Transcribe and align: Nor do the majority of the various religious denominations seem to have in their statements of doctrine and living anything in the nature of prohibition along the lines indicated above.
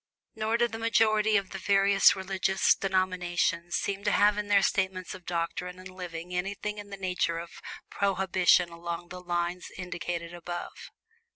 Nor 0.33 0.57
do 0.57 0.67
the 0.67 0.79
majority 0.79 1.37
of 1.37 1.51
the 1.51 1.59
various 1.59 2.15
religious 2.15 2.73
denominations 2.73 3.75
seem 3.75 4.03
to 4.05 4.11
have 4.11 4.35
in 4.39 4.47
their 4.47 4.63
statements 4.63 5.13
of 5.13 5.27
doctrine 5.27 5.77
and 5.77 5.89
living 5.91 6.33
anything 6.33 6.79
in 6.79 6.89
the 6.89 6.97
nature 6.97 7.37
of 7.37 7.61
prohibition 7.91 8.69
along 8.69 9.09
the 9.09 9.21
lines 9.21 9.67
indicated 9.77 10.33
above. 10.33 10.89